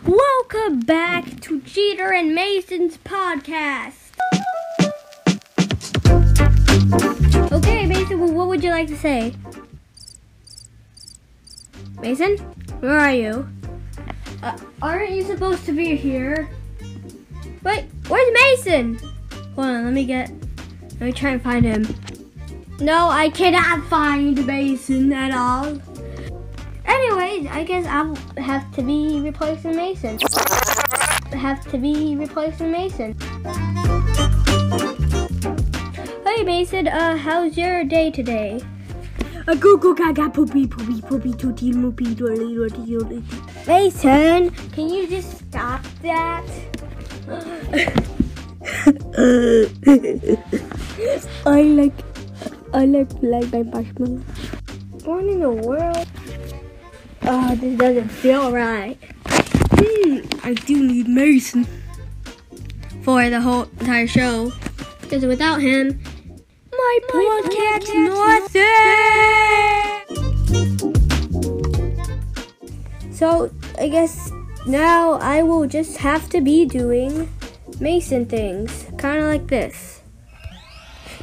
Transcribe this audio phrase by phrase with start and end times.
[0.00, 4.12] Welcome back to Jeter and Masyn's podcast.
[7.52, 9.34] Okay, Masyn, well, what would you like to say?
[11.96, 12.40] Masyn,
[12.80, 13.46] where are you?
[14.42, 16.48] Uh, aren't you supposed to be here?
[17.62, 18.98] Wait, where's Masyn?
[19.54, 20.32] Hold on, let me get.
[20.92, 21.86] Let me try and find him.
[22.80, 25.78] No, I cannot find Masyn at all.
[26.92, 30.20] Anyways, I guess I'll have to be replacing Masyn.
[31.32, 33.18] Have to be replacing Masyn.
[36.26, 38.60] Hey Masyn, uh, how's your day today?
[39.46, 43.22] A goo goo gaga poopy poopy poopy tooty moopy doily doily doily.
[43.64, 46.44] Masyn, can you just stop that?
[51.46, 51.94] I like
[52.74, 54.20] I like like my marshmallow.
[55.04, 56.06] What in the world?
[57.24, 58.98] Oh, this doesn't feel right.
[59.26, 61.66] Hmm, I do need Masyn.
[63.02, 64.52] For the whole entire show.
[65.00, 66.00] Because without him,
[66.72, 68.72] My podcast's nothing.
[73.12, 74.32] So I guess
[74.66, 77.28] now I will just have to be doing
[77.78, 80.02] Masyn things, kind of like this.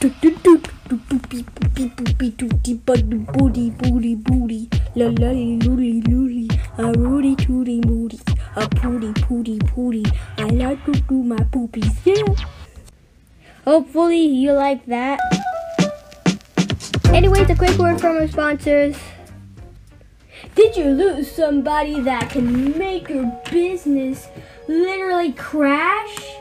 [0.00, 0.30] Booty
[3.72, 6.48] booty booty la la looty looty
[6.78, 8.20] a rooty tooty moody
[8.56, 10.04] a pooty pooty pooty
[10.38, 12.34] I like to do my poopies yeah.
[13.64, 15.20] Hopefully you like that.
[17.06, 18.96] Anyways, a quick word from our sponsors.
[20.56, 24.26] Did you lose somebody that can make your business
[24.66, 26.34] literally crash?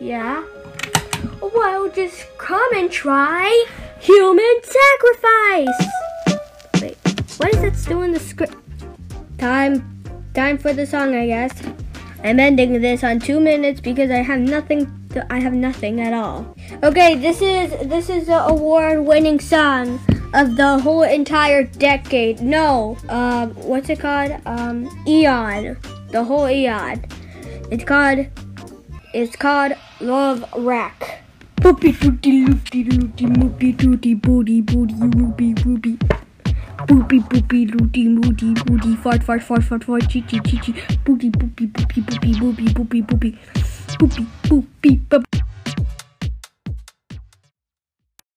[0.00, 0.44] Yeah.
[1.40, 3.66] Well, just come and try
[3.98, 6.11] human sacrifice.
[7.42, 8.54] What is that still in the script?
[9.36, 11.52] Time, time for the song, I guess.
[12.22, 14.86] I'm ending this on two minutes because I have nothing.
[15.10, 16.54] To, I have nothing at all.
[16.84, 19.98] Okay, this is this is the award-winning song
[20.34, 22.40] of the whole entire decade.
[22.40, 24.40] No, um, what's it called?
[24.46, 25.76] Um, Eon.
[26.12, 27.04] The whole Eon.
[27.72, 28.24] It's called.
[29.12, 31.24] It's called Love Rack.
[31.56, 35.98] Poopy tooty loopty loopty moopy tooty booty booty ruby ruby.
[36.86, 40.74] Boopy boopy looty moody moody fart fart fart fart fart chee chee chee chee.
[41.04, 43.38] Booty boopy boopy boopy boopy boopy boopy.
[43.98, 45.41] Boopy boopy boop.